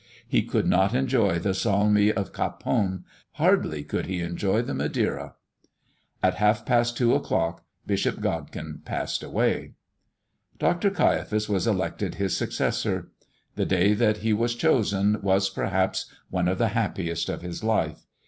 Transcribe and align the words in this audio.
He 0.27 0.41
could 0.41 0.65
not 0.65 0.95
enjoy 0.95 1.37
the 1.37 1.53
salmi 1.53 2.11
of 2.11 2.33
capon 2.33 3.03
hardly 3.33 3.83
could 3.83 4.07
he 4.07 4.19
enjoy 4.19 4.63
the 4.63 4.73
Madeira. 4.73 5.35
At 6.23 6.33
half 6.41 6.65
past 6.65 6.97
two 6.97 7.13
o'clock 7.13 7.63
Bishop 7.85 8.19
Godkin 8.19 8.83
passed 8.83 9.21
away. 9.21 9.73
Dr. 10.57 10.89
Caiaphas 10.89 11.47
was 11.47 11.67
elected 11.67 12.15
his 12.15 12.35
successor. 12.35 13.11
The 13.53 13.65
day 13.67 13.93
that 13.93 14.17
he 14.25 14.33
was 14.33 14.55
chosen 14.55 15.21
was, 15.21 15.51
perhaps, 15.51 16.07
one 16.31 16.47
of 16.47 16.57
the 16.57 16.69
happiest 16.69 17.29
of 17.29 17.43
his 17.43 17.63
life. 17.63 18.07